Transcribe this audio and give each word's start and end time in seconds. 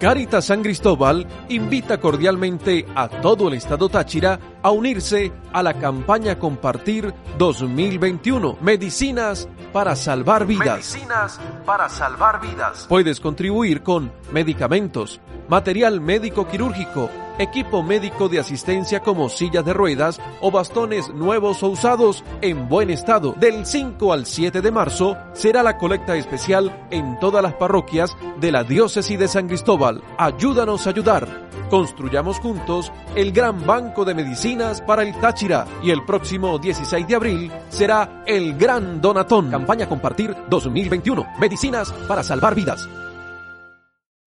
Caritas 0.00 0.46
San 0.46 0.62
Cristóbal 0.62 1.26
invita 1.50 2.00
cordialmente 2.00 2.86
a 2.94 3.06
todo 3.06 3.48
el 3.48 3.54
estado 3.54 3.90
Táchira 3.90 4.40
a 4.62 4.70
unirse 4.70 5.30
a 5.52 5.62
la 5.62 5.74
campaña 5.74 6.38
Compartir 6.38 7.12
2021. 7.36 8.56
Medicinas 8.62 9.46
para 9.74 9.94
salvar 9.94 10.46
vidas. 10.46 10.94
Medicinas 10.94 11.38
para 11.66 11.90
salvar 11.90 12.40
vidas. 12.40 12.86
Puedes 12.88 13.20
contribuir 13.20 13.82
con 13.82 14.10
medicamentos, 14.32 15.20
material 15.50 16.00
médico 16.00 16.46
quirúrgico, 16.46 17.10
equipo 17.36 17.82
médico 17.82 18.28
de 18.28 18.38
asistencia 18.38 19.00
como 19.00 19.28
sillas 19.28 19.64
de 19.64 19.72
ruedas 19.72 20.20
o 20.40 20.52
bastones 20.52 21.12
nuevos 21.12 21.64
o 21.64 21.70
usados 21.70 22.22
en 22.40 22.68
buen 22.68 22.88
estado. 22.88 23.34
Del 23.36 23.66
5 23.66 24.12
al 24.12 24.26
7 24.26 24.60
de 24.60 24.70
marzo 24.70 25.16
será 25.32 25.64
la 25.64 25.76
colecta 25.76 26.14
especial 26.14 26.86
en 26.92 27.18
todas 27.18 27.42
las 27.42 27.54
parroquias 27.54 28.16
de 28.40 28.52
la 28.52 28.62
diócesis 28.62 29.18
de 29.18 29.26
San 29.26 29.48
Cristóbal. 29.48 30.04
Ayúdanos 30.18 30.86
a 30.86 30.90
ayudar. 30.90 31.50
Construyamos 31.68 32.38
juntos 32.38 32.92
el 33.16 33.32
gran 33.32 33.66
banco 33.66 34.04
de 34.04 34.14
medicinas 34.14 34.80
para 34.80 35.02
el 35.02 35.18
Táchira 35.18 35.66
y 35.82 35.90
el 35.90 36.04
próximo 36.04 36.60
16 36.60 37.08
de 37.08 37.14
abril 37.16 37.52
será 37.70 38.22
el 38.24 38.56
Gran 38.56 39.00
Donatón. 39.00 39.50
Campaña 39.50 39.88
Compartir 39.88 40.36
2021. 40.48 41.26
Medicinas 41.40 41.92
para 42.06 42.22
salvar 42.22 42.54
vidas. 42.54 42.88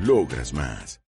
Logras 0.00 0.54
más. 0.54 1.00